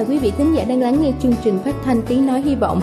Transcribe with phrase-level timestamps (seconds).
[0.00, 2.54] Chào quý vị thính giả đang lắng nghe chương trình phát thanh tiếng nói hy
[2.54, 2.80] vọng.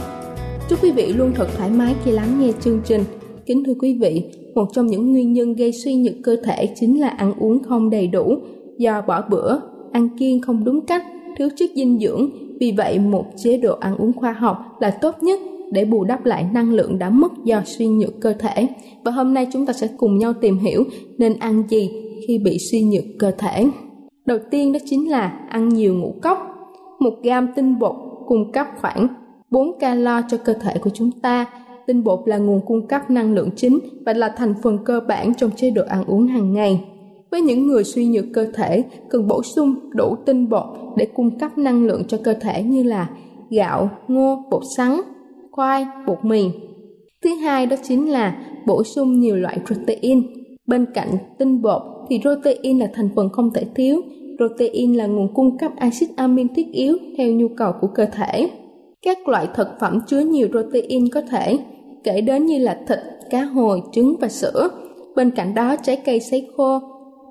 [0.70, 3.04] Chúc quý vị luôn thật thoải mái khi lắng nghe chương trình.
[3.46, 4.24] Kính thưa quý vị,
[4.56, 7.90] một trong những nguyên nhân gây suy nhược cơ thể chính là ăn uống không
[7.90, 8.38] đầy đủ,
[8.78, 9.60] do bỏ bữa,
[9.92, 11.04] ăn kiêng không đúng cách,
[11.38, 12.30] thiếu chất dinh dưỡng.
[12.60, 15.40] Vì vậy, một chế độ ăn uống khoa học là tốt nhất
[15.72, 18.68] để bù đắp lại năng lượng đã mất do suy nhược cơ thể.
[19.04, 20.84] Và hôm nay chúng ta sẽ cùng nhau tìm hiểu
[21.18, 21.90] nên ăn gì
[22.28, 23.68] khi bị suy nhược cơ thể.
[24.26, 26.57] Đầu tiên đó chính là ăn nhiều ngũ cốc
[27.00, 27.96] một gam tinh bột
[28.28, 29.08] cung cấp khoảng
[29.52, 31.46] 4 calo cho cơ thể của chúng ta.
[31.88, 35.34] Tinh bột là nguồn cung cấp năng lượng chính và là thành phần cơ bản
[35.34, 36.84] trong chế độ ăn uống hàng ngày.
[37.32, 40.64] Với những người suy nhược cơ thể, cần bổ sung đủ tinh bột
[40.98, 43.10] để cung cấp năng lượng cho cơ thể như là
[43.50, 45.02] gạo, ngô, bột sắn,
[45.52, 46.46] khoai, bột mì.
[47.24, 50.28] Thứ hai đó chính là bổ sung nhiều loại protein.
[50.68, 51.10] Bên cạnh
[51.40, 54.02] tinh bột thì protein là thành phần không thể thiếu
[54.38, 58.50] protein là nguồn cung cấp axit amin thiết yếu theo nhu cầu của cơ thể.
[59.02, 61.60] Các loại thực phẩm chứa nhiều protein có thể
[62.04, 63.00] kể đến như là thịt,
[63.30, 64.70] cá hồi, trứng và sữa.
[65.16, 66.80] Bên cạnh đó, trái cây sấy khô,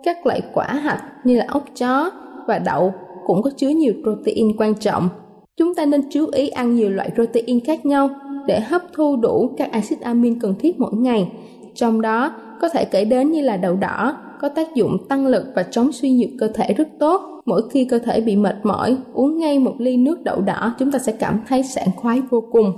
[0.04, 2.10] các loại quả hạch như là ốc chó
[2.46, 2.92] và đậu
[3.26, 5.08] cũng có chứa nhiều protein quan trọng.
[5.56, 8.10] Chúng ta nên chú ý ăn nhiều loại protein khác nhau
[8.46, 11.28] để hấp thu đủ các axit amin cần thiết mỗi ngày.
[11.74, 15.44] Trong đó có thể kể đến như là đậu đỏ, có tác dụng tăng lực
[15.54, 17.20] và chống suy nhược cơ thể rất tốt.
[17.46, 20.92] Mỗi khi cơ thể bị mệt mỏi, uống ngay một ly nước đậu đỏ, chúng
[20.92, 22.72] ta sẽ cảm thấy sảng khoái vô cùng.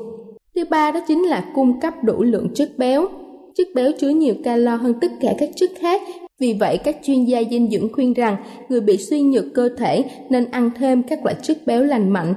[0.55, 3.09] Thứ ba đó chính là cung cấp đủ lượng chất béo.
[3.55, 6.03] Chất béo chứa nhiều calo hơn tất cả các chất khác.
[6.41, 8.37] Vì vậy, các chuyên gia dinh dưỡng khuyên rằng
[8.69, 12.35] người bị suy nhược cơ thể nên ăn thêm các loại chất béo lành mạnh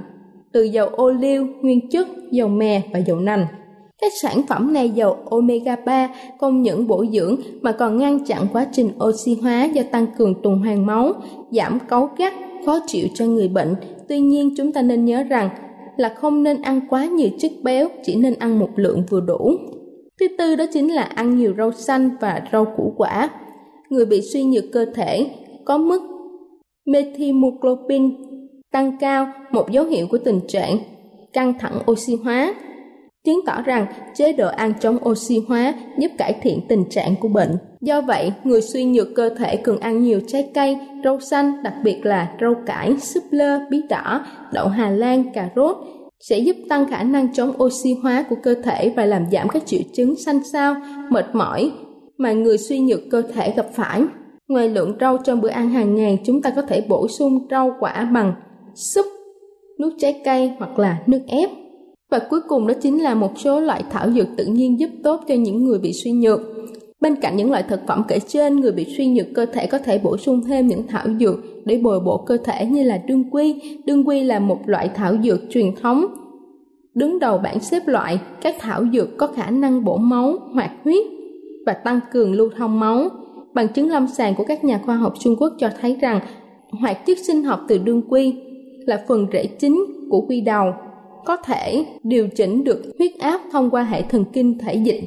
[0.51, 3.45] từ dầu ô liu, nguyên chất, dầu mè và dầu nành.
[4.01, 8.47] Các sản phẩm này giàu omega 3 không những bổ dưỡng mà còn ngăn chặn
[8.53, 11.13] quá trình oxy hóa do tăng cường tuần hoàn máu,
[11.51, 12.33] giảm cấu gắt,
[12.65, 13.75] khó chịu cho người bệnh.
[14.07, 15.49] Tuy nhiên chúng ta nên nhớ rằng
[15.97, 19.51] là không nên ăn quá nhiều chất béo, chỉ nên ăn một lượng vừa đủ.
[20.19, 23.29] Thứ tư đó chính là ăn nhiều rau xanh và rau củ quả.
[23.89, 25.29] Người bị suy nhược cơ thể
[25.65, 26.01] có mức
[26.85, 28.15] methemoglobin
[28.71, 30.77] tăng cao, một dấu hiệu của tình trạng
[31.33, 32.53] căng thẳng oxy hóa
[33.25, 37.27] chứng tỏ rằng chế độ ăn chống oxy hóa giúp cải thiện tình trạng của
[37.27, 37.57] bệnh.
[37.81, 41.73] Do vậy, người suy nhược cơ thể cần ăn nhiều trái cây, rau xanh, đặc
[41.83, 45.77] biệt là rau cải, súp lơ, bí đỏ, đậu Hà Lan, cà rốt
[46.19, 49.65] sẽ giúp tăng khả năng chống oxy hóa của cơ thể và làm giảm các
[49.65, 50.75] triệu chứng xanh xao,
[51.09, 51.71] mệt mỏi
[52.17, 54.03] mà người suy nhược cơ thể gặp phải.
[54.47, 57.75] Ngoài lượng rau trong bữa ăn hàng ngày, chúng ta có thể bổ sung rau
[57.79, 58.33] quả bằng
[58.75, 59.05] súp,
[59.79, 61.49] nước trái cây hoặc là nước ép.
[62.11, 65.23] Và cuối cùng đó chính là một số loại thảo dược tự nhiên giúp tốt
[65.27, 66.39] cho những người bị suy nhược.
[67.01, 69.77] Bên cạnh những loại thực phẩm kể trên, người bị suy nhược cơ thể có
[69.77, 71.35] thể bổ sung thêm những thảo dược
[71.65, 73.55] để bồi bổ cơ thể như là đương quy.
[73.85, 76.05] Đương quy là một loại thảo dược truyền thống.
[76.93, 81.05] Đứng đầu bảng xếp loại, các thảo dược có khả năng bổ máu, hoạt huyết
[81.65, 83.09] và tăng cường lưu thông máu.
[83.53, 86.19] Bằng chứng lâm sàng của các nhà khoa học Trung Quốc cho thấy rằng
[86.81, 88.35] hoạt chất sinh học từ đương quy
[88.85, 90.73] là phần rễ chính của quy đầu
[91.25, 95.01] có thể điều chỉnh được huyết áp thông qua hệ thần kinh thể dịch,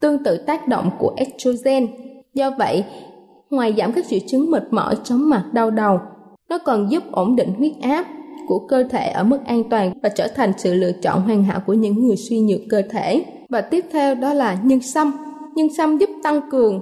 [0.00, 1.86] tương tự tác động của estrogen.
[2.34, 2.84] Do vậy,
[3.50, 5.98] ngoài giảm các triệu chứng mệt mỏi, chóng mặt, đau đầu,
[6.48, 8.06] nó còn giúp ổn định huyết áp
[8.48, 11.60] của cơ thể ở mức an toàn và trở thành sự lựa chọn hoàn hảo
[11.66, 13.24] của những người suy nhược cơ thể.
[13.48, 15.12] Và tiếp theo đó là nhân sâm.
[15.54, 16.80] Nhân sâm giúp tăng cường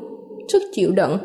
[0.49, 1.19] sức chịu đựng,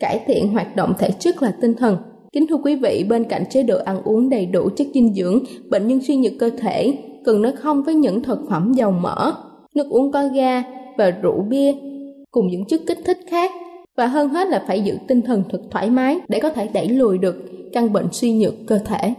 [0.00, 1.96] cải thiện hoạt động thể chất và tinh thần.
[2.32, 5.44] Kính thưa quý vị, bên cạnh chế độ ăn uống đầy đủ chất dinh dưỡng,
[5.70, 9.32] bệnh nhân suy nhược cơ thể cần nói không với những thực phẩm giàu mỡ,
[9.74, 10.62] nước uống có ga
[10.98, 11.72] và rượu bia
[12.30, 13.50] cùng những chất kích thích khác
[13.96, 16.88] và hơn hết là phải giữ tinh thần thật thoải mái để có thể đẩy
[16.88, 17.36] lùi được
[17.72, 19.14] căn bệnh suy nhược cơ thể.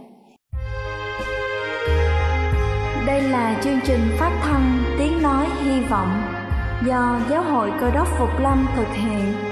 [3.06, 6.22] Đây là chương trình phát thanh Tiếng Nói Hy Vọng
[6.86, 9.51] do Giáo hội Cơ đốc Phục Lâm thực hiện.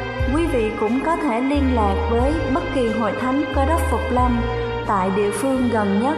[0.35, 4.01] quý vị cũng có thể liên lạc với bất kỳ hội thánh Cơ đốc Phục
[4.11, 4.41] Lâm
[4.87, 6.17] tại địa phương gần nhất.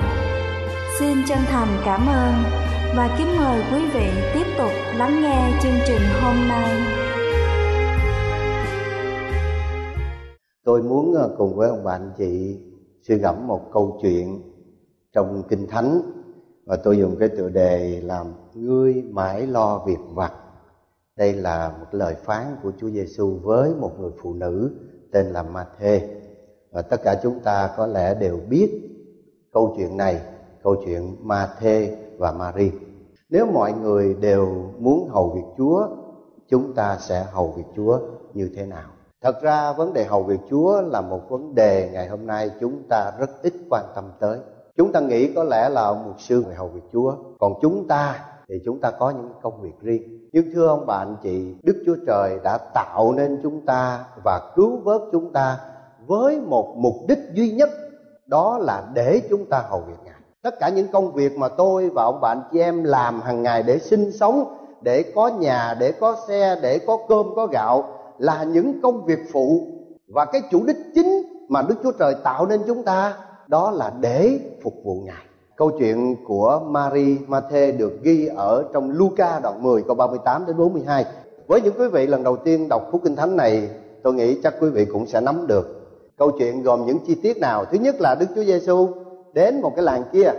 [1.00, 2.34] Xin chân thành cảm ơn
[2.98, 6.82] và kính mời quý vị tiếp tục lắng nghe chương trình hôm nay.
[10.64, 12.58] Tôi muốn ờ, cùng với ông bạn chị
[13.02, 14.42] suy gẫm một câu chuyện
[15.14, 16.02] trong Kinh Thánh
[16.66, 20.34] và tôi dùng cái tựa đề làm ngươi mãi lo việc vặt
[21.18, 24.72] đây là một lời phán của Chúa Giêsu với một người phụ nữ
[25.12, 26.22] tên là Ma-thê.
[26.72, 28.90] Và tất cả chúng ta có lẽ đều biết
[29.54, 30.22] câu chuyện này,
[30.64, 32.72] câu chuyện Ma-thê và Mary.
[33.30, 35.88] nếu mọi người đều muốn hầu việc Chúa,
[36.50, 38.00] chúng ta sẽ hầu việc Chúa
[38.34, 38.90] như thế nào?
[39.22, 42.84] Thật ra, vấn đề hầu việc Chúa là một vấn đề ngày hôm nay chúng
[42.90, 44.40] ta rất ít quan tâm tới.
[44.78, 47.16] Chúng ta nghĩ có lẽ là ông mục sư người hầu việc chúa.
[47.40, 50.96] Còn chúng ta thì chúng ta có những công việc riêng nhưng thưa ông bà
[50.96, 55.60] anh chị, đức chúa trời đã tạo nên chúng ta và cứu vớt chúng ta
[56.08, 57.70] với một mục đích duy nhất,
[58.26, 60.14] đó là để chúng ta hầu việc ngài
[60.44, 63.64] tất cả những công việc mà tôi và ông bạn chị em làm hàng ngày
[63.64, 67.86] để sinh sống, để có nhà, để có xe, để có cơm, có gạo
[68.18, 69.68] là những công việc phụ
[70.08, 73.94] và cái chủ đích chính mà đức chúa trời tạo nên chúng ta, đó là
[74.00, 75.26] để phục vụ Ngài.
[75.58, 80.58] Câu chuyện của Mary Mathe được ghi ở trong Luca đoạn 10 câu 38 đến
[80.58, 81.06] 42.
[81.48, 83.70] Với những quý vị lần đầu tiên đọc phúc kinh thánh này,
[84.04, 85.68] tôi nghĩ chắc quý vị cũng sẽ nắm được.
[86.18, 87.66] Câu chuyện gồm những chi tiết nào?
[87.66, 88.90] Thứ nhất là Đức Chúa Giêsu
[89.34, 90.32] đến một cái làng kia,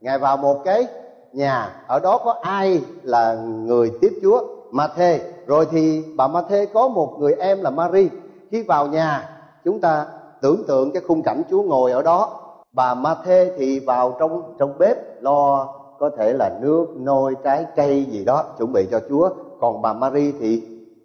[0.00, 0.86] Ngài vào một cái
[1.32, 4.40] nhà, ở đó có ai là người tiếp Chúa?
[4.70, 5.20] Mathe.
[5.46, 8.08] Rồi thì bà Mathe có một người em là Mary.
[8.50, 9.28] Khi vào nhà,
[9.64, 10.06] chúng ta
[10.40, 12.45] tưởng tượng cái khung cảnh Chúa ngồi ở đó
[12.76, 15.68] bà ma thê thì vào trong trong bếp lo
[15.98, 19.30] có thể là nước, nôi, trái cây gì đó chuẩn bị cho chúa.
[19.60, 20.62] Còn bà Mary thì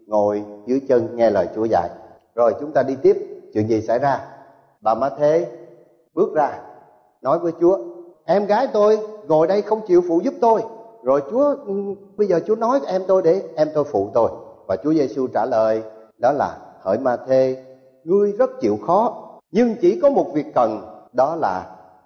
[0.08, 1.90] ngồi dưới chân nghe lời chúa dạy.
[2.36, 3.18] Rồi chúng ta đi tiếp,
[3.54, 4.22] chuyện gì xảy ra?
[4.82, 5.48] Bà ma thê
[6.14, 6.60] bước ra,
[7.22, 7.78] nói với chúa,
[8.26, 10.62] em gái tôi ngồi đây không chịu phụ giúp tôi.
[11.04, 11.74] Rồi chúa ừ,
[12.18, 14.32] bây giờ chúa nói em tôi để em tôi phụ tôi.
[14.68, 15.84] Và chúa giêsu trả lời,
[16.18, 17.64] đó là, hỡi ma thê,
[18.04, 21.66] ngươi rất chịu khó, nhưng chỉ có một việc cần đó là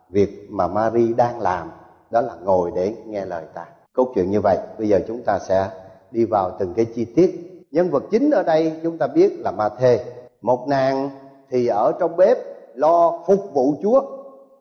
[0.10, 1.72] việc mà Mary đang làm.
[2.12, 3.66] Đó là ngồi để nghe lời ta.
[3.94, 5.70] Câu chuyện như vậy, bây giờ chúng ta sẽ
[6.12, 7.66] đi vào từng cái chi tiết.
[7.72, 10.06] Nhân vật chính ở đây chúng ta biết là ma thê
[10.42, 11.10] một nàng
[11.50, 12.38] thì ở trong bếp
[12.76, 14.02] lo phục vụ chúa.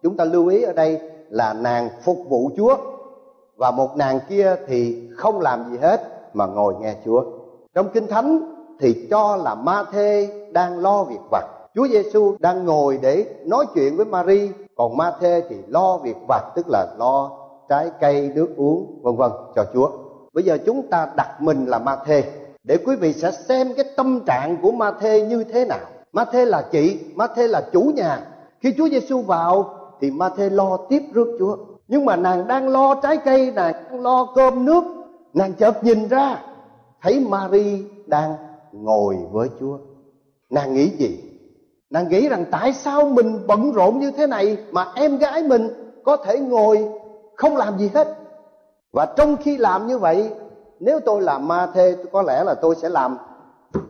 [0.03, 2.77] Chúng ta lưu ý ở đây là nàng phục vụ chúa.
[3.57, 6.01] Và một nàng kia thì không làm gì hết
[6.35, 7.25] mà ngồi nghe chúa.
[7.75, 11.45] Trong kinh thánh thì cho là ma thê đang lo việc vặt.
[11.75, 16.17] Chúa Giêsu đang ngồi để nói chuyện với Mary, còn Ma Thê thì lo việc
[16.29, 17.31] vặt tức là lo
[17.69, 19.91] trái cây, nước uống vân vân cho Chúa.
[20.33, 22.25] Bây giờ chúng ta đặt mình là Ma Thê
[22.65, 25.79] để quý vị sẽ xem cái tâm trạng của Ma Thê như thế nào.
[26.13, 28.27] Ma Thê là chị, Ma Thê là chủ nhà.
[28.61, 31.57] Khi Chúa Giêsu vào thì Ma Thê lo tiếp rước Chúa.
[31.89, 34.85] Nhưng mà nàng đang lo trái cây, nàng đang lo cơm nước,
[35.35, 36.43] nàng chợt nhìn ra
[37.03, 38.35] thấy Mary đang
[38.73, 39.79] ngồi với Chúa.
[40.51, 41.24] Nàng nghĩ gì?
[41.95, 45.69] Nàng nghĩ rằng tại sao mình bận rộn như thế này mà em gái mình
[46.05, 46.89] có thể ngồi
[47.37, 48.17] không làm gì hết?
[48.93, 50.31] Và trong khi làm như vậy,
[50.81, 53.17] nếu tôi làm ma thê, có lẽ là tôi sẽ làm,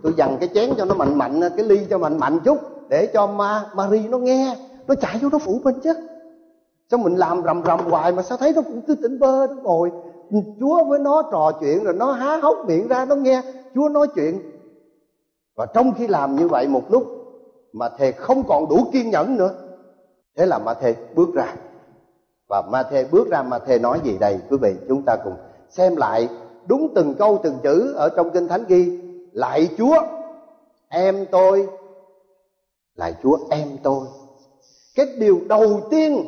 [0.02, 2.58] tôi dằn cái chén cho nó mạnh mạnh, cái ly cho mạnh mạnh chút,
[2.88, 4.56] để cho ma, Marie nó nghe,
[4.86, 5.94] nó chạy vô nó phủ mình chứ.
[6.90, 9.54] Sao mình làm rầm rầm hoài mà sao thấy nó cũng cứ tỉnh bơ, nó
[9.62, 9.90] ngồi.
[10.60, 13.42] Chúa với nó trò chuyện rồi nó há hốc miệng ra, nó nghe
[13.74, 14.40] chúa nói chuyện.
[15.56, 17.23] Và trong khi làm như vậy, một lúc
[17.74, 19.50] mà thề không còn đủ kiên nhẫn nữa.
[20.36, 21.54] Thế là ma thê bước ra.
[22.48, 24.38] Và ma thê bước ra, ma thê nói gì đây?
[24.50, 25.34] Quý vị, chúng ta cùng
[25.70, 26.28] xem lại
[26.66, 29.00] đúng từng câu, từng chữ ở trong kinh thánh ghi
[29.32, 29.96] lại chúa,
[30.88, 31.68] em tôi.
[32.94, 34.06] Lại chúa, em tôi.
[34.96, 36.24] Cái điều đầu tiên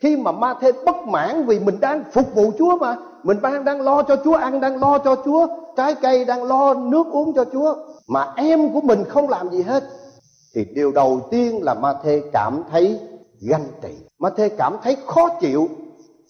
[0.00, 3.64] khi mà ma thê bất mãn vì mình đang phục vụ chúa mà, mình đang
[3.64, 5.46] đang lo cho chúa, ăn đang lo cho chúa,
[5.76, 7.74] trái cây đang lo, nước uống cho chúa,
[8.06, 9.84] mà em của mình không làm gì hết
[10.54, 13.00] thì điều đầu tiên là ma thê cảm thấy
[13.40, 13.90] ganh tị.
[14.18, 15.68] Ma thê cảm thấy khó chịu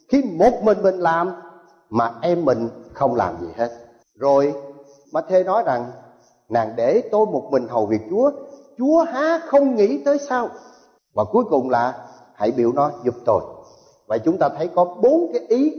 [0.08, 1.32] khi một mình mình làm
[1.90, 3.70] mà em mình không làm gì hết.
[4.14, 4.54] Rồi,
[5.12, 5.90] ma thê nói rằng,
[6.48, 8.30] nàng để tôi một mình hầu việc chúa
[8.78, 10.48] chúa há không nghĩ tới sao?
[11.14, 13.42] Và cuối cùng là, hãy biểu nó giúp tôi.
[14.06, 15.72] Vậy chúng ta thấy có bốn cái ý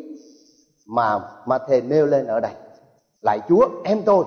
[0.85, 2.51] mà ma thê nêu lên ở đây.
[3.21, 4.25] Lại chúa, em tôi.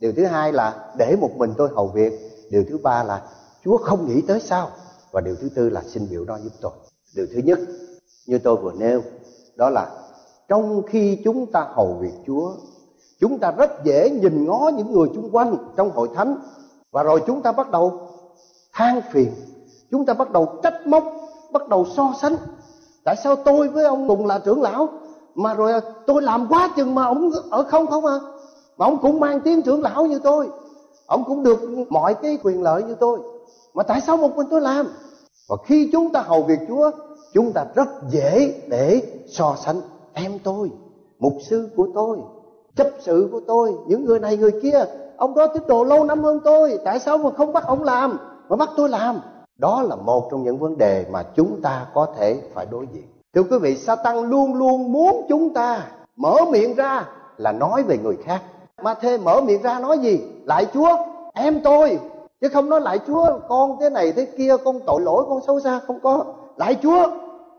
[0.00, 2.12] Điều thứ hai là để một mình tôi hầu việc.
[2.50, 3.22] Điều thứ ba là
[3.64, 4.68] chúa không nghĩ tới sao?
[5.12, 6.72] Và điều thứ tư là xin biểu đo giúp tôi.
[7.16, 7.58] Điều thứ nhất,
[8.26, 9.02] như tôi vừa nêu,
[9.56, 9.90] đó là
[10.48, 12.52] trong khi chúng ta hầu việc chúa,
[13.20, 16.36] chúng ta rất dễ nhìn ngó những người xung quanh trong hội thánh.
[16.92, 18.00] Và rồi chúng ta bắt đầu
[18.72, 19.32] than phiền,
[19.90, 21.04] chúng ta bắt đầu trách móc,
[21.52, 22.36] bắt đầu so sánh.
[23.04, 24.88] Tại sao tôi với ông cùng là trưởng lão?
[25.34, 25.72] Mà rồi
[26.06, 28.18] tôi làm quá chừng mà ông ở không không à?
[28.78, 30.48] Mà ông cũng mang tiếng trưởng lão như tôi.
[31.06, 33.18] Ông cũng được mọi cái quyền lợi như tôi
[33.74, 34.86] mà tại sao một mình tôi làm?
[35.48, 36.90] Và khi chúng ta hầu việc chúa,
[37.34, 39.80] chúng ta rất dễ để so sánh
[40.12, 40.70] em tôi,
[41.18, 42.18] mục sư của tôi,
[42.76, 44.84] chấp sự của tôi, những người này, người kia.
[45.16, 46.78] Ông đó tín đồ lâu năm hơn tôi.
[46.84, 48.18] Tại sao mà không bắt ông làm?
[48.48, 49.20] Mà bắt tôi làm?
[49.58, 53.04] Đó là một trong những vấn đề mà chúng ta có thể phải đối diện.
[53.34, 55.86] Thưa quý vị, Satan luôn luôn muốn chúng ta
[56.16, 58.42] mở miệng ra là nói về người khác.
[58.82, 60.20] Mà thê mở miệng ra nói gì?
[60.44, 60.96] Lại chúa,
[61.34, 61.98] em tôi
[62.40, 65.60] chứ không nói lại chúa, con thế này thế kia, con tội lỗi, con xấu
[65.60, 66.24] xa, không có.
[66.56, 67.06] Lại chúa,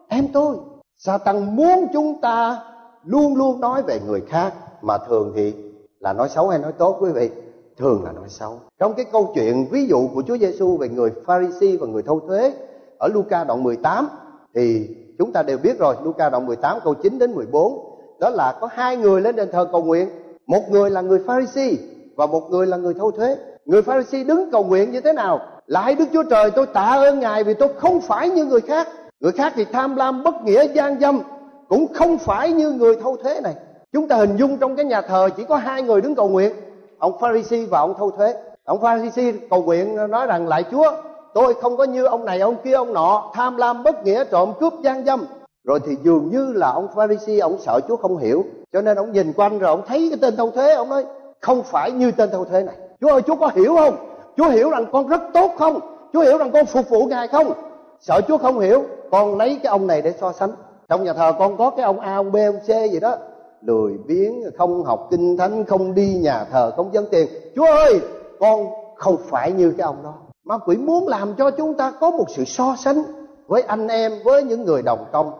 [0.07, 0.55] em tôi.
[0.97, 2.63] Sa tăng muốn chúng ta
[3.03, 5.53] luôn luôn nói về người khác, mà thường thì
[5.99, 7.29] là nói xấu hay nói tốt, quý vị?
[7.77, 8.59] Thường là nói xấu.
[8.79, 12.19] Trong cái câu chuyện ví dụ của Chúa Giêsu về người Pharisee và người thâu
[12.19, 12.53] thuế
[12.97, 14.07] ở Luca đoạn 18
[14.55, 14.87] thì
[15.19, 18.69] chúng ta đều biết rồi, Luca đoạn 18 câu 9 đến 14 đó là có
[18.71, 20.09] hai người lên đền thờ cầu nguyện.
[20.47, 21.73] Một người là người Pharisee
[22.15, 23.35] và một người là người thâu thuế
[23.65, 25.39] người Pharisee đứng cầu nguyện như thế nào?
[25.67, 28.87] Lại Đức Chúa Trời, tôi tạ ơn Ngài vì tôi không phải như người khác.
[29.19, 31.21] Người khác thì tham lam, bất nghĩa, gian dâm,
[31.69, 33.53] cũng không phải như người thâu thuế này.
[33.93, 36.53] Chúng ta hình dung trong cái nhà thờ chỉ có hai người đứng cầu nguyện,
[36.97, 40.91] ông Pharisee và ông thâu thuế ông Pharisee cầu nguyện nói rằng lại Chúa,
[41.33, 44.53] tôi không có như ông này, ông kia, ông nọ, tham lam, bất nghĩa, trộm
[44.59, 45.25] cướp, gian dâm.
[45.63, 49.11] Rồi thì dường như là ông Pharisee ông sợ Chúa không hiểu, cho nên ông
[49.11, 51.05] nhìn quanh rồi ông thấy cái tên thâu thuế ông nói,
[51.39, 52.75] không phải như tên thâu thuế này.
[53.01, 53.95] Chúa ơi Chúa có hiểu không?
[54.37, 55.79] Chúa hiểu rằng con rất tốt không?
[56.13, 57.53] Chúa hiểu rằng con phục vụ Ngài không?
[57.99, 60.51] Sợ Chúa không hiểu Con lấy cái ông này để so sánh.
[60.89, 63.15] Trong nhà thờ con có cái ông A, ông B, ông C gì đó.
[63.61, 67.27] Lười biếng, không học kinh thánh Không đi nhà thờ, không dân tiền.
[67.55, 67.99] Chúa ơi
[68.39, 70.13] con không phải như cái ông đó.
[70.43, 73.03] Ma quỷ muốn làm cho chúng ta có một sự so sánh
[73.47, 75.31] Với anh em, với những người đồng công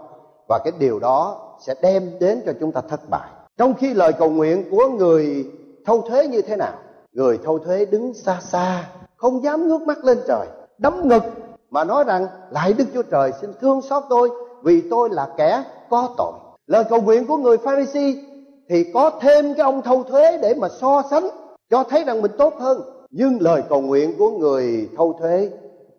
[0.49, 3.29] Và cái điều đó sẽ đem đến cho chúng ta thất bại.
[3.57, 5.45] Trong khi lời cầu nguyện của người
[5.85, 6.73] thâu thuế như thế nào
[7.13, 11.23] người thâu thuế đứng xa xa, không dám ngước mắt lên trời, đấm ngực,
[11.69, 14.29] mà nói rằng, lại đức chúa trời xin thương xót tôi,
[14.63, 16.33] vì tôi là kẻ có tội.
[16.67, 18.13] Lời cầu nguyện của người pharisee
[18.69, 21.27] thì có thêm cái ông thâu thuế để mà so sánh,
[21.69, 22.81] cho thấy rằng mình tốt hơn.
[23.11, 25.49] Nhưng lời cầu nguyện của người thâu thuế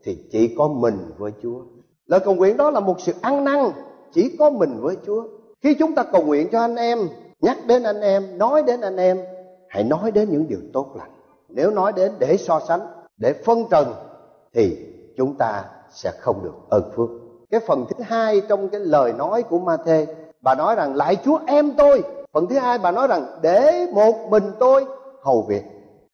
[0.04, 1.60] thì chỉ có mình với chúa.
[2.06, 3.70] Lời cầu nguyện đó là một sự ăn năn,
[4.12, 5.24] chỉ có mình với chúa.
[5.62, 6.98] Khi chúng ta cầu nguyện cho anh em,
[7.40, 9.18] nhắc đến anh em, nói đến anh em
[9.72, 11.10] hãy nói đến những điều tốt lành.
[11.48, 12.80] Nếu nói đến để so sánh,
[13.16, 13.94] để phân trần,
[14.54, 14.76] thì
[15.16, 17.08] chúng ta sẽ không được ơn phước.
[17.50, 20.06] Cái phần thứ hai trong cái lời nói của ma thê
[20.42, 22.02] bà nói rằng lại chúa, em tôi.
[22.32, 24.84] Phần thứ hai, bà nói rằng, để một mình tôi
[25.22, 25.62] hầu việc.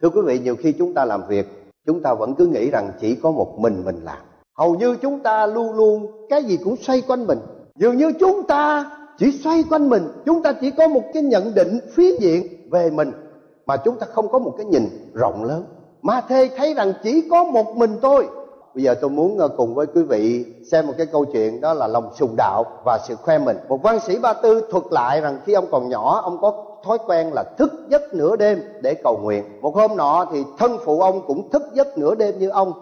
[0.03, 1.47] Thưa quý vị, nhiều khi chúng ta làm việc,
[1.87, 4.19] chúng ta vẫn cứ nghĩ rằng chỉ có một mình mình làm.
[4.59, 7.39] Hầu như chúng ta luôn luôn, cái gì cũng xoay quanh mình.
[7.79, 11.55] Dường như chúng ta chỉ xoay quanh mình, chúng ta chỉ có một cái nhận
[11.55, 13.13] định phiến diện về mình
[13.69, 15.65] mà chúng ta không có một cái nhìn rộng lớn.
[16.03, 18.29] Ma thê thấy rằng chỉ có một mình tôi.
[18.75, 21.75] Bây giờ tôi muốn ờ, cùng với quý vị xem một cái câu chuyện, đó
[21.75, 23.57] là lòng sùng đạo và sự khoe mình.
[23.69, 26.99] Một văn sĩ ba tư thuật lại rằng khi ông còn nhỏ, ông có thói
[27.07, 29.45] quen là thức giấc nửa đêm để cầu nguyện.
[29.61, 32.73] Một hôm nọ thì thân phụ ông cũng thức giấc nửa đêm như ông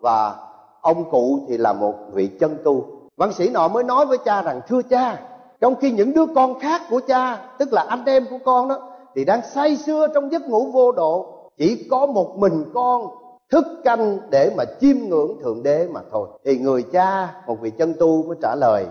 [0.00, 0.34] và
[0.80, 2.84] ông cụ thì là một vị chân tu.
[3.16, 5.18] Văn sĩ nọ mới nói với cha rằng, thưa cha,
[5.60, 8.80] trong khi những đứa con khác của cha, tức là anh em của con đó
[9.16, 11.26] thì đang say sưa trong giấc ngủ vô độ,
[11.58, 13.08] chỉ có một mình con
[13.50, 16.28] thức canh để mà chiêm ngưỡng thượng đế mà thôi.
[16.44, 18.86] Thì người cha, một vị chân tu mới trả lời,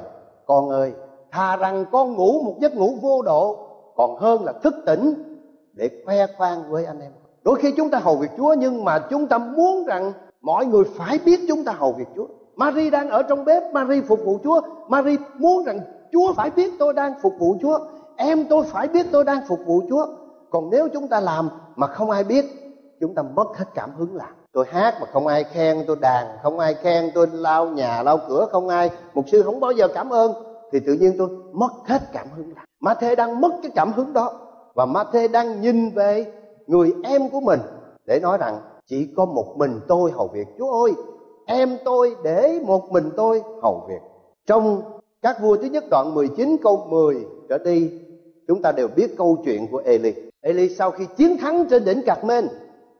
[0.45, 0.91] con ơi,
[1.31, 3.57] thà rằng con ngủ một giấc ngủ vô độ,
[3.95, 5.13] còn hơn là thức tỉnh
[5.73, 7.11] để khoe khoang với anh em.
[7.43, 10.83] Đôi khi chúng ta hầu việc chúa, nhưng mà chúng ta muốn rằng mọi người
[10.95, 12.25] phải biết chúng ta hầu việc chúa.
[12.55, 14.61] Mary đang ở trong bếp Mary phục vụ chúa.
[14.87, 15.79] Mary muốn rằng
[16.11, 17.79] chúa phải biết tôi đang phục vụ chúa
[18.15, 20.07] em tôi phải biết tôi đang phục vụ chúa.
[20.49, 22.45] Còn nếu chúng ta làm mà không ai biết,
[22.99, 26.27] chúng ta mất hết cảm hứng làm tôi hát mà không ai khen, tôi đàn
[26.43, 28.89] không ai khen, tôi lau nhà, lau cửa không ai.
[29.13, 30.31] Mục sư không bao giờ cảm ơn.
[30.71, 33.91] Thì tự nhiên tôi mất hết cảm hứng làm ma thê đang mất cái cảm
[33.91, 34.33] hứng đó.
[34.73, 36.25] Và ma thê đang nhìn về
[36.67, 37.59] người em của mình
[38.05, 40.47] để nói rằng, chỉ có một mình tôi hầu việc.
[40.57, 40.93] Chúa ơi,
[41.45, 44.01] em tôi để một mình tôi hầu việc.
[44.45, 44.81] Trong
[45.21, 47.91] các vua thứ nhất đoạn 19 câu 10 trở đi
[48.47, 50.13] chúng ta đều biết câu chuyện của Eli.
[50.41, 52.47] Eli sau khi chiến thắng trên đỉnh Cạc Mên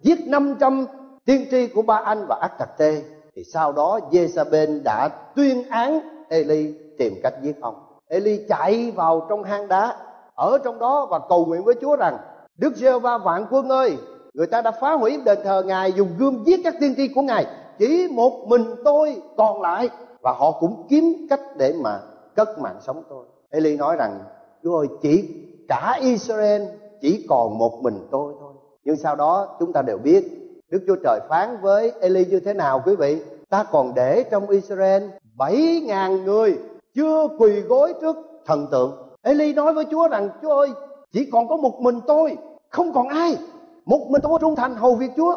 [0.01, 0.85] giết 500
[1.25, 3.01] tiên tri của ba anh và ác tặc tê,
[3.35, 5.99] thì sau đó Jezabel đã tuyên án
[6.29, 7.75] Eli tìm cách giết ông.
[8.07, 9.95] Eli chạy vào trong hang đá,
[10.35, 12.17] ở trong đó và cầu nguyện với Chúa rằng,
[12.57, 13.97] Đức giê va vạn quân ơi,
[14.33, 17.21] người ta đã phá hủy đền thờ ngài dùng gươm giết các tiên tri của
[17.21, 17.45] ngài,
[17.77, 19.89] chỉ một mình tôi còn lại.
[20.21, 21.99] Và họ cũng kiếm cách để mà
[22.35, 23.25] cất mạng sống tôi.
[23.49, 24.19] Eli nói rằng
[24.65, 25.29] Chúa ơi chỉ
[25.67, 26.61] cả Israel
[27.01, 28.53] chỉ còn một mình tôi thôi.
[28.83, 30.23] Nhưng sau đó chúng ta đều biết
[30.69, 33.21] Đức Chúa Trời phán với Eli như thế nào, quý vị?
[33.49, 35.03] Ta còn để trong Israel
[35.37, 36.57] bảy ngàn người
[36.95, 38.91] chưa quỳ gối trước thần tượng.
[39.21, 40.69] Eli nói với Chúa rằng, Chúa ơi,
[41.11, 42.37] chỉ còn có một mình tôi,
[42.69, 43.37] không còn ai.
[43.85, 45.35] Một mình tôi trung thành hầu việc Chúa.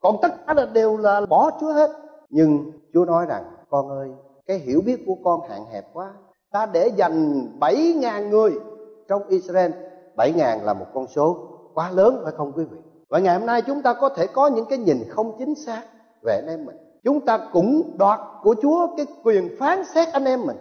[0.00, 1.90] Còn tất cả là đều là bỏ Chúa hết.
[2.30, 4.08] Nhưng Chúa nói rằng, con ơi,
[4.46, 6.12] cái hiểu biết của con hạn hẹp quá
[6.54, 8.52] ta để dành bảy ngàn người
[9.08, 9.70] trong Israel.
[10.16, 11.36] Bảy ngàn là một con số
[11.74, 12.78] quá lớn, phải không quý vị?
[13.08, 15.82] Và ngày hôm nay chúng ta có thể có những cái nhìn không chính xác
[16.22, 16.76] về anh em mình.
[17.04, 20.56] Chúng ta cũng đoạt của Chúa cái quyền phán xét anh em mình.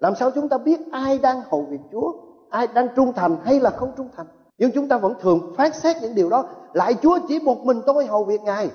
[0.00, 2.12] Làm sao chúng ta biết ai đang hầu việc Chúa,
[2.50, 4.26] ai đang trung thành hay là không trung thành?
[4.58, 6.44] Nhưng chúng ta vẫn thường phán xét những điều đó.
[6.72, 8.70] Lại Chúa chỉ một mình tôi hầu việc Ngài.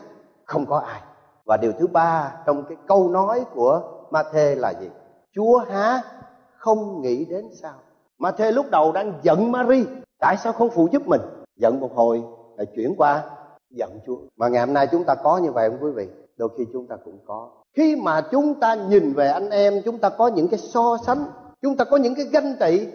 [0.46, 1.02] Không có ai.
[1.46, 4.90] Và điều thứ ba trong cái câu nói của Ma-thê là gì?
[5.36, 6.02] Chúa há
[6.60, 7.74] không nghĩ đến sao?
[8.18, 9.84] Mà thê lúc đầu đang giận Mary,
[10.20, 11.22] tại sao không phụ giúp mình?
[11.58, 12.24] Giận một hồi,
[12.58, 13.24] lại chuyển qua,
[13.70, 14.18] giận Chúa.
[14.38, 16.08] Mà ngày hôm nay chúng ta có như vậy không quý vị?
[16.38, 17.50] Đôi khi chúng ta cũng có.
[17.74, 21.26] Khi mà chúng ta nhìn về anh em, chúng ta có những cái so sánh,
[21.62, 22.88] chúng ta có những cái ganh tị,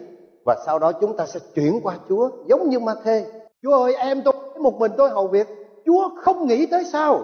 [0.45, 3.25] và sau đó chúng ta sẽ chuyển qua Chúa, giống như ma thê
[3.63, 5.47] Chúa ơi, em tôi một mình tôi hầu việc.
[5.85, 7.21] Chúa không nghĩ tới sao?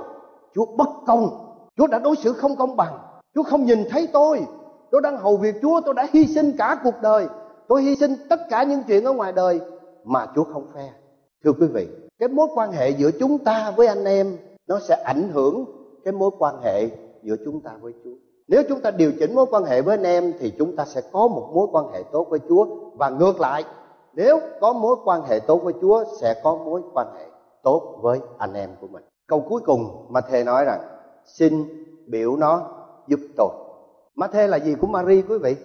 [0.56, 1.30] Chúa bất công.
[1.78, 2.98] Chúa đã đối xử không công bằng.
[3.36, 4.46] Chúa không nhìn thấy tôi.
[4.92, 7.28] Tôi đang hầu việc Chúa, tôi đã hy sinh cả cuộc đời
[7.68, 9.62] Tôi hy sinh tất cả những chuyện ở ngoài đời
[10.04, 10.90] Mà Chúa không phe
[11.44, 11.88] Thưa quý vị,
[12.20, 15.66] Cái mối quan hệ giữa chúng ta với anh em, Nó sẽ ảnh hưởng
[16.06, 16.90] cái mối quan hệ
[17.24, 18.16] giữa chúng ta với Chúa
[18.52, 21.02] nếu chúng ta điều chỉnh mối quan hệ với anh em, thì chúng ta sẽ
[21.12, 23.64] có một mối quan hệ tốt với Chúa và ngược lại,
[24.14, 27.26] nếu có mối quan hệ tốt với Chúa, sẽ có mối quan hệ
[27.64, 29.04] tốt với anh em của mình.
[29.28, 30.80] Câu cuối cùng mà thề nói rằng,
[31.26, 31.66] xin
[32.08, 32.68] biểu nó
[33.08, 33.50] giúp tôi.
[34.16, 35.56] Ma thê là gì của Mary, quý vị?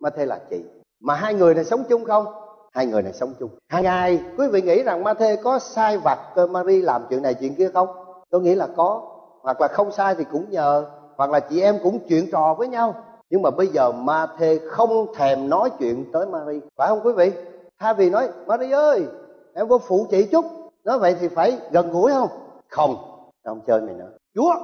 [0.00, 0.64] Ma thê là chị.
[1.00, 2.26] Mà hai người này sống chung không?
[2.72, 3.50] Hai người này sống chung.
[3.68, 6.18] Hàng ngày quý vị nghĩ rằng Ma Thê có sai vặt
[6.50, 7.88] Mary làm chuyện này chuyện kia không?
[8.30, 9.02] Tôi nghĩ là có.
[9.42, 10.84] Hoặc là không sai thì cũng nhờ
[11.16, 12.94] hoặc là chị em cũng chuyện trò với nhau
[13.30, 17.12] nhưng mà bây giờ ma thê không thèm nói chuyện tới Mary phải không quý
[17.12, 17.32] vị
[17.78, 19.06] thay vì nói Mary ơi
[19.54, 20.44] em có phụ chị chút
[20.84, 22.28] nói vậy thì phải gần gũi không
[22.68, 22.96] không
[23.44, 24.54] không chơi mày nữa chúa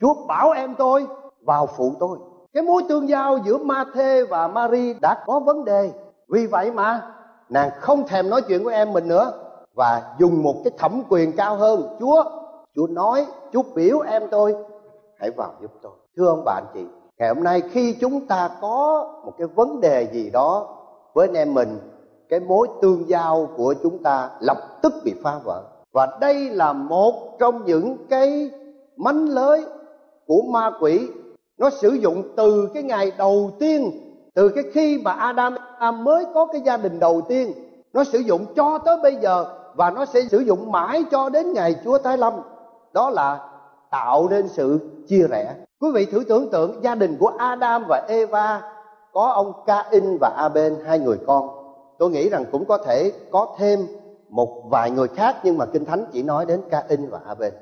[0.00, 1.06] chúa bảo em tôi
[1.46, 2.18] vào phụ tôi
[2.54, 5.90] cái mối tương giao giữa ma thê và Mary đã có vấn đề.
[6.28, 7.02] Vì vậy mà,
[7.48, 9.32] nàng không thèm nói chuyện với em mình nữa
[9.74, 11.96] và dùng một cái thẩm quyền cao hơn.
[12.00, 12.24] Chúa
[12.76, 14.54] chúa nói, chúa biểu em tôi,
[15.18, 15.92] hãy vào giúp tôi.
[16.16, 16.84] Thưa ông bạn chị,
[17.18, 20.76] ngày hôm nay khi chúng ta có một cái vấn đề gì đó
[21.14, 21.78] với anh em mình,
[22.28, 25.62] cái mối tương giao của chúng ta lập tức bị phá vỡ.
[25.92, 28.50] Và đây là một trong những cái
[28.96, 29.64] mánh lới
[30.26, 31.08] của ma quỷ
[31.60, 33.90] nó sử dụng từ cái ngày đầu tiên,
[34.34, 35.54] từ cái khi mà Adam
[36.04, 37.52] mới có cái gia đình đầu tiên.
[37.92, 39.44] Nó sử dụng cho tới bây giờ
[39.74, 42.34] và nó sẽ sử dụng mãi cho đến ngày Chúa tái lâm.
[42.92, 43.48] Đó là
[43.90, 45.54] tạo nên sự chia rẽ.
[45.80, 48.62] Quý vị thử tưởng tượng gia đình của Adam và Eva,
[49.12, 51.48] có ông Cain và Abel hai người con.
[51.98, 53.86] Tôi nghĩ rằng cũng có thể có thêm
[54.28, 57.52] một vài người khác, nhưng mà kinh thánh chỉ nói đến Cain và Abel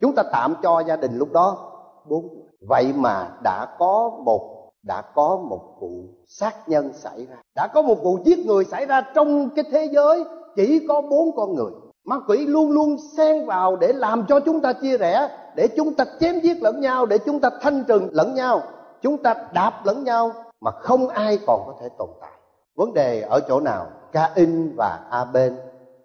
[0.00, 1.72] chúng ta tạm cho gia đình lúc đó
[2.04, 5.90] bốn vậy mà đã có một, đã có một vụ
[6.26, 7.36] sát nhân xảy ra.
[7.54, 10.24] Đã có một vụ giết người xảy ra trong cái thế giới,
[10.56, 11.72] chỉ có bốn con người.
[12.04, 15.94] Ma quỷ luôn luôn xen vào để làm cho chúng ta chia rẽ, để chúng
[15.94, 18.62] ta chém giết lẫn nhau, để chúng ta thanh trừng lẫn nhau,
[19.02, 22.30] chúng ta đạp lẫn nhau, mà không ai còn có thể tồn tại.
[22.76, 23.86] Vấn đề ở chỗ nào?
[24.12, 25.56] Ca in và a bên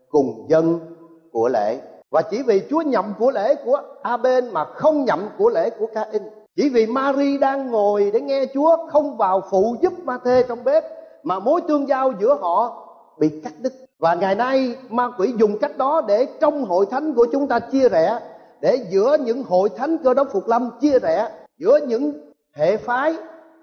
[0.10, 0.80] cùng dân
[1.32, 1.80] của lễ.
[2.12, 5.70] Và chỉ vì Chúa nhậm của lễ của a bên mà không nhậm của lễ
[5.70, 6.24] của ca in
[6.56, 10.64] chỉ vì Mary đang ngồi để nghe Chúa, không vào phụ giúp ma thê trong
[10.64, 10.84] bếp,
[11.24, 12.88] mà mối tương giao giữa họ
[13.20, 13.74] bị cắt đứt.
[14.00, 17.60] Và ngày nay, ma quỷ dùng cách đó để trong hội thánh của chúng ta
[17.60, 18.20] chia rẽ,
[18.62, 22.14] để giữa những hội thánh cơ đốc phục lâm chia rẽ, giữa những
[22.54, 23.16] hệ phái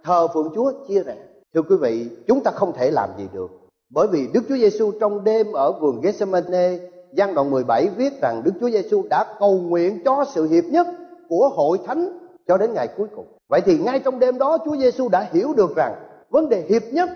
[0.04, 1.16] thờ phượng Chúa chia rẽ.
[1.54, 3.50] Thưa quý vị, chúng ta không thể làm gì được,
[3.90, 6.78] bởi vì Đức Chúa Giêsu trong đêm ở vườn Gethsemane
[7.12, 10.86] gian đoạn 17 viết rằng Đức Chúa Giêsu đã cầu nguyện cho sự hiệp nhất
[11.28, 13.26] của hội thánh cho đến ngày cuối cùng.
[13.48, 15.94] Vậy thì ngay trong đêm đó Chúa Giêsu đã hiểu được rằng
[16.30, 17.08] vấn đề hiệp nhất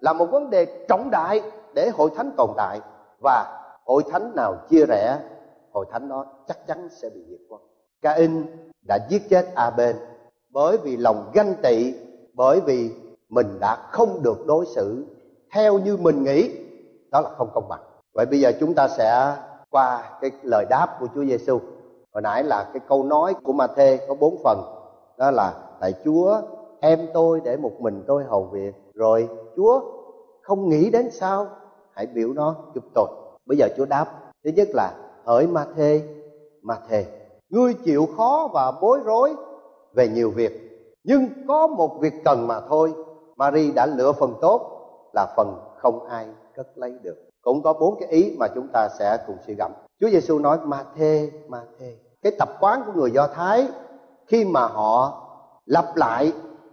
[0.00, 1.42] là một vấn đề trọng đại
[1.74, 2.80] để hội thánh tồn tại
[3.22, 5.18] và hội thánh nào chia rẽ
[5.72, 7.60] hội thánh đó chắc chắn sẽ bị diệt vong.
[8.02, 8.44] Cain
[8.88, 9.96] đã giết chết Abel
[10.50, 11.94] bởi vì lòng ganh tị,
[12.34, 12.90] bởi vì
[13.28, 15.04] mình đã không được đối xử
[15.52, 16.50] theo như mình nghĩ,
[17.10, 17.80] đó là không công bằng.
[18.14, 19.36] Vậy bây giờ chúng ta sẽ
[19.70, 21.60] qua cái lời đáp của Chúa Giêsu.
[22.14, 24.58] Hồi nãy là cái câu nói của Ma-thê có bốn phần.
[25.18, 26.40] Đó là tại Chúa
[26.80, 28.74] em tôi để một mình tôi hầu việc.
[28.94, 29.80] Rồi Chúa
[30.42, 31.46] không nghĩ đến sao
[31.92, 33.06] hãy biểu nó giúp tôi.
[33.46, 34.06] Bây giờ Chúa đáp.
[34.44, 34.94] Thứ nhất là
[35.24, 36.02] hỡi Ma-thê,
[36.62, 37.06] Ma-thê.
[37.50, 39.34] Ngươi chịu khó và bối rối
[39.94, 40.52] về nhiều việc.
[41.04, 42.94] Nhưng có một việc cần mà thôi.
[43.36, 44.60] Mary đã lựa phần tốt
[45.14, 48.88] là phần không ai cất lấy được cũng có bốn cái ý mà chúng ta
[48.98, 51.96] sẽ cùng suy gẫm Chúa Giêsu nói, ma thê ma thê.
[52.22, 53.68] Cái tập quán của người Do Thái,
[54.26, 55.22] khi mà họ
[55.66, 56.32] lặp lại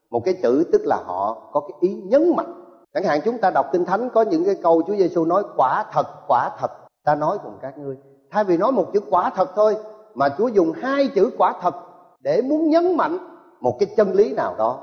[0.09, 2.53] một cái chữ tức là họ có cái ý nhấn mạnh.
[2.93, 5.85] Chẳng hạn chúng ta đọc kinh thánh có những cái câu Chúa Giêsu nói, quả
[5.91, 6.71] thật quả thật.
[7.03, 7.97] Ta nói cùng các ngươi,
[8.31, 9.77] thay vì nói một chữ quả thật thôi,
[10.13, 11.75] mà Chúa dùng hai chữ quả thật
[12.19, 13.17] để muốn nhấn mạnh
[13.59, 14.79] một cái chân lý nào đó.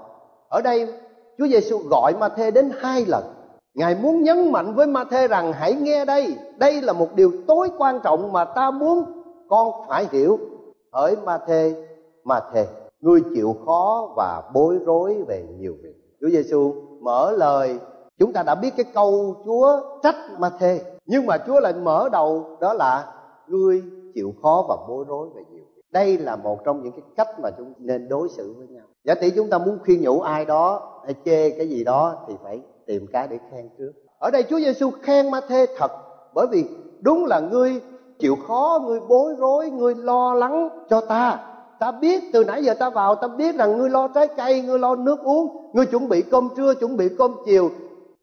[0.48, 0.92] Ở đây,
[1.38, 3.33] Chúa Giêsu gọi ma thê đến hai lần.
[3.74, 7.70] Ngài muốn nhấn mạnh với Ma-thê rằng hãy nghe đây, đây là một điều tối
[7.78, 9.04] quan trọng mà ta muốn
[9.48, 10.38] con phải hiểu.
[10.92, 11.86] Hỡi Ma-thê,
[12.24, 12.66] Ma-thê,
[13.00, 15.94] ngươi chịu khó và bối rối về nhiều việc.
[16.20, 17.78] Chúa Giêsu mở lời,
[18.18, 22.56] chúng ta đã biết cái câu Chúa trách Ma-thê, nhưng mà Chúa lại mở đầu
[22.60, 23.12] đó là
[23.46, 23.82] ngươi
[24.14, 25.82] chịu khó và bối rối về nhiều việc.
[25.90, 28.84] Đây là một trong những cái cách mà chúng nên đối xử với nhau.
[29.04, 32.34] Giả tỷ chúng ta muốn khuyên nhủ ai đó hay chê cái gì đó thì
[32.42, 33.92] phải tìm cái để khen trước.
[34.18, 35.92] Ở đây Chúa Giêsu khen ma thê thật,
[36.34, 36.64] bởi vì
[37.00, 37.80] đúng là ngươi
[38.18, 41.50] chịu khó, ngươi bối rối, ngươi lo lắng cho ta.
[41.80, 44.78] Ta biết từ nãy giờ ta vào, ta biết rằng ngươi lo trái cây, ngươi
[44.78, 47.70] lo nước uống, ngươi chuẩn bị cơm trưa, chuẩn bị cơm chiều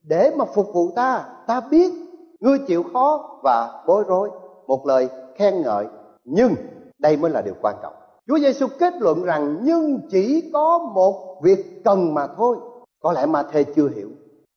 [0.04, 1.26] để mà phục vụ ta.
[1.48, 1.94] Ta biết
[2.40, 4.30] ngươi chịu khó và bối rối.
[4.68, 5.86] Một lời khen ngợi,
[6.24, 6.56] nhưng
[7.00, 7.94] đây mới là điều quan trọng.
[8.28, 12.58] Chúa Giêsu kết luận rằng, nhưng chỉ có một việc cần mà thôi.
[13.02, 14.10] Có lẽ ma thê chưa hiểu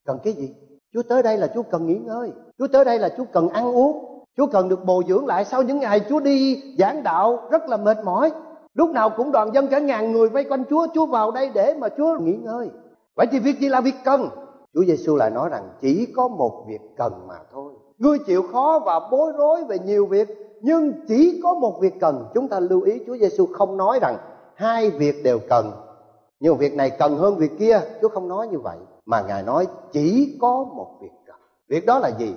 [0.06, 0.54] cần cái gì?
[0.94, 2.32] Chúa tới đây là chúa cần nghỉ ngơi.
[2.58, 4.24] Chúa tới đây là chúa cần ăn uống.
[4.36, 7.76] Chúa cần được bồi dưỡng lại sau những ngày chúa đi giảng đạo rất là
[7.76, 8.30] mệt mỏi.
[8.74, 10.86] Lúc nào cũng đoàn dân cả ngàn người vây quanh chúa.
[10.94, 12.68] Chúa vào đây để mà chúa nghỉ ngơi.
[13.16, 14.28] Vậy thì việc gì là việc cần?
[14.74, 17.72] Chúa giêsu lại nói rằng, chỉ có một việc cần mà thôi.
[17.98, 20.28] Ngươi chịu khó và bối rối về nhiều việc,
[20.62, 22.26] nhưng chỉ có một việc cần.
[22.34, 24.16] Chúng ta lưu ý, chúa giêsu không nói rằng
[24.54, 25.72] hai việc đều cần.
[26.40, 27.80] Nhưng việc này cần hơn việc kia.
[28.00, 31.36] Chúa không nói như vậy mà ngài nói chỉ có một việc cần
[31.68, 32.34] việc đó là gì?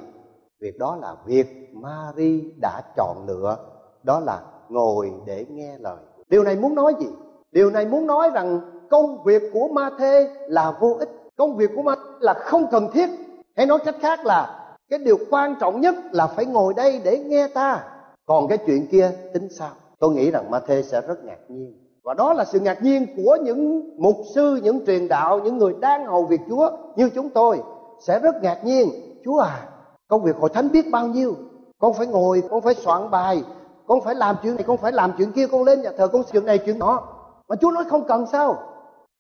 [0.60, 3.58] Việc đó là việc Mary đã chọn lựa.
[4.04, 5.98] Đó là ngồi để nghe lời
[6.30, 7.08] điều này muốn nói gì?
[7.52, 11.10] Điều này muốn nói rằng công việc của ma thê là vô ích.
[11.38, 13.10] Công việc của ma là không cần thiết.
[13.56, 17.20] Hay nói cách khác là, cái điều quan trọng nhất là phải ngồi đây để
[17.20, 17.84] nghe ta.
[18.26, 19.72] Còn cái chuyện kia tính sao?
[20.00, 23.08] Tôi nghĩ rằng ma thê sẽ rất ngạc nhiên và đó là sự ngạc nhiên
[23.18, 27.30] của những mục sư, những truyền đạo, những người đang hầu việc chúa như chúng
[27.30, 27.62] tôi.
[28.00, 28.90] Sẽ rất ngạc nhiên.
[29.26, 29.68] Chúa à
[30.08, 31.36] công việc hội thánh biết bao nhiêu?
[31.80, 33.44] Con phải ngồi, con phải soạn bài,
[33.88, 36.22] con phải làm chuyện này, con phải làm chuyện kia, con lên nhà thờ, con
[36.32, 37.08] chuyện này, chuyện đó
[37.50, 38.58] mà chúa nói không cần sao?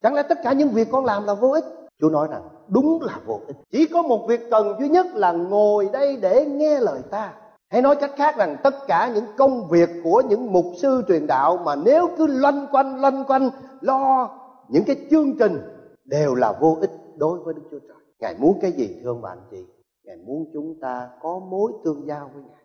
[0.03, 1.65] Chẳng lẽ tất cả những việc con làm là vô ích?
[2.01, 3.57] Chúa nói rằng, đúng là vô ích.
[3.71, 7.33] Chỉ có một việc cần duy nhất là ngồi đây để nghe lời ta.
[7.71, 11.27] Hãy nói cách khác rằng tất cả những công việc của những mục sư truyền
[11.27, 13.49] đạo mà nếu cứ loanh quanh loanh quanh,
[13.81, 14.29] lo
[14.67, 15.61] những cái chương trình
[16.05, 17.97] đều là vô ích đối với Đức Chúa Trời.
[18.19, 19.65] Ngài muốn cái gì thưa ông bà anh chị?
[20.03, 22.63] Ngài muốn chúng ta có mối tương giao với Ngài.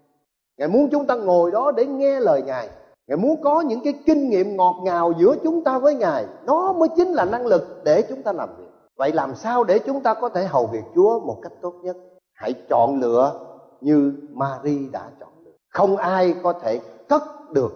[0.58, 2.68] Ngài muốn chúng ta ngồi đó để nghe lời Ngài.
[3.06, 6.26] Ngài muốn có những cái kinh nghiệm ngọt ngào giữa chúng ta với Ngài.
[6.46, 8.70] Đó mới chính là năng lực để chúng ta làm việc.
[8.96, 11.96] vậy làm sao để chúng ta có thể hầu việc chúa một cách tốt nhất
[12.32, 13.51] hãy chọn lựa
[13.82, 17.72] như Mary đã chọn được, không ai có thể cất được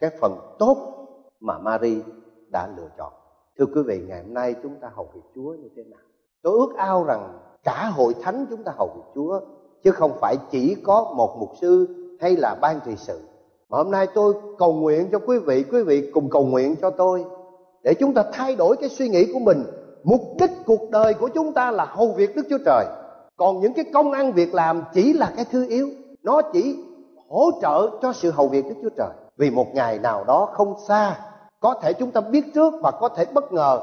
[0.00, 0.76] cái phần tốt
[1.40, 2.02] mà Mary
[2.48, 3.12] đã lựa chọn.
[3.58, 6.00] Thưa quý vị ngày hôm nay chúng ta hầu việc chúa như thế nào?
[6.42, 9.40] Tôi ước ao rằng cả hội thánh chúng ta hầu việc chúa
[9.84, 11.86] chứ không phải chỉ có một mục sư
[12.20, 13.20] hay là ban trị sự.
[13.68, 16.90] Mà hôm nay tôi cầu nguyện cho quý vị quý vị cùng cầu nguyện cho
[16.90, 17.24] tôi
[17.82, 19.64] để chúng ta thay đổi cái suy nghĩ của mình.
[20.04, 22.86] Mục đích cuộc đời của chúng ta là hầu việc đức chúa trời
[23.36, 25.88] còn những cái công ăn việc làm chỉ là cái thứ yếu.
[26.22, 26.76] Nó chỉ
[27.28, 29.10] hỗ trợ cho sự hầu việc đức chúa trời.
[29.36, 31.18] Vì một ngày nào đó không xa,
[31.60, 33.82] có thể chúng ta biết trước và có thể bất ngờ,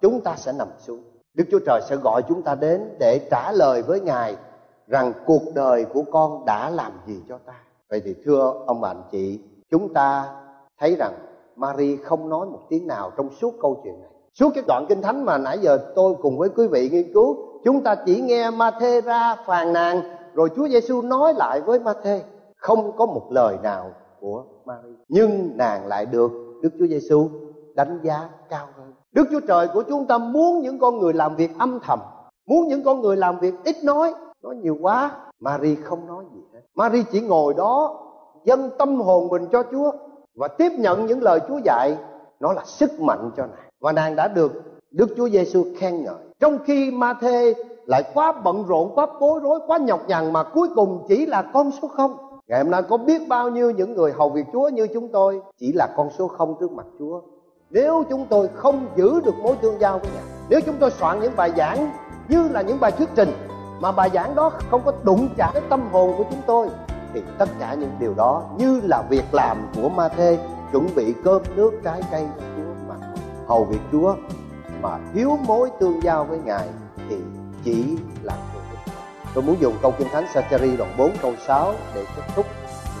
[0.00, 1.02] chúng ta sẽ nằm xuống.
[1.34, 4.36] Đức chúa trời sẽ gọi chúng ta đến để trả lời với ngài
[4.86, 7.54] rằng cuộc đời của con đã làm gì cho ta.
[7.90, 10.28] Vậy thì thưa ông bà anh chị, chúng ta
[10.80, 11.12] thấy rằng
[11.56, 14.10] Mary không nói một tiếng nào trong suốt câu chuyện này.
[14.34, 17.49] Suốt cái đoạn kinh thánh mà nãy giờ tôi cùng với quý vị nghiên cứu
[17.64, 20.00] chúng ta chỉ nghe Ma-thê ra phàn nàn,
[20.34, 22.22] rồi Chúa Giêsu nói lại với Ma-thê,
[22.56, 24.94] không có một lời nào của Mary.
[25.08, 26.30] Nhưng nàng lại được
[26.62, 27.28] Đức Chúa Giêsu
[27.74, 28.92] đánh giá cao hơn.
[29.12, 31.98] Đức Chúa Trời của chúng ta muốn những con người làm việc âm thầm,
[32.46, 36.40] muốn những con người làm việc ít nói nói nhiều quá, Mary không nói gì
[36.52, 36.60] hết.
[36.74, 37.98] Mary chỉ ngồi đó,
[38.44, 39.92] dâng tâm hồn mình cho Chúa
[40.34, 41.96] và tiếp nhận những lời Chúa dạy,
[42.40, 43.70] nó là sức mạnh cho nàng.
[43.80, 44.52] Và nàng đã được
[44.90, 47.54] Đức Chúa Giêsu khen ngợi trong khi ma thê
[47.86, 51.42] lại quá bận rộn, quá bối rối, quá nhọc nhằn mà cuối cùng chỉ là
[51.42, 52.16] con số không.
[52.48, 55.40] Ngày hôm nay có biết bao nhiêu những người hầu việc Chúa như chúng tôi
[55.58, 57.20] chỉ là con số không trước mặt Chúa?
[57.70, 61.20] Nếu chúng tôi không giữ được mối tương giao với nhau nếu chúng tôi soạn
[61.20, 61.90] những bài giảng
[62.28, 63.32] như là những bài thuyết trình,
[63.80, 66.68] mà bài giảng đó không có đụng chạm đến tâm hồn của chúng tôi,
[67.14, 70.38] thì tất cả những điều đó như là việc làm của ma thê
[70.72, 72.94] chuẩn bị cơm nước trái cây của chúa mà
[73.46, 74.14] hầu việc chúa
[74.82, 76.68] mà thiếu mối tương giao với ngài
[77.08, 77.16] thì
[77.64, 78.94] chỉ là vô ích
[79.34, 82.46] tôi muốn dùng câu kinh thánh Sacheri đoạn 4 câu 6 để kết thúc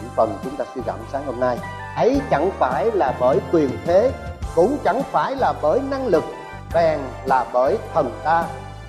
[0.00, 1.58] những phần chúng ta suy gẫm sáng hôm nay.
[1.96, 4.12] Ấy chẳng phải là bởi quyền thế,
[4.54, 6.24] cũng chẳng phải là bởi năng lực,
[6.74, 8.44] bèn là bởi thần ta,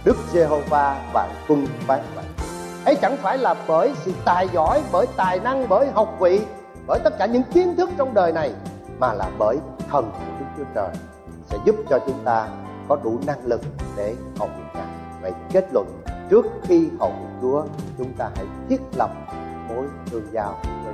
[0.06, 2.25] Đức Giê-hô-va vạn quân phán vậy.
[2.86, 6.41] Ấy chẳng phải là bởi sự tài giỏi, bởi tài năng, bởi học vị,
[6.88, 8.51] bởi tất cả những kiến thức trong đời này,
[8.99, 9.58] mà là bởi
[9.89, 10.89] thần của Đức Chúa Trời
[11.49, 12.47] sẽ giúp cho chúng ta
[12.91, 13.62] có đủ năng lực
[13.97, 14.88] để hầu việc Ngài.
[15.21, 15.88] Vậy kết luận,
[16.30, 17.65] trước khi hầu việc Chúa,
[17.97, 19.10] chúng ta hãy thiết lập
[19.69, 20.93] mối tương giao với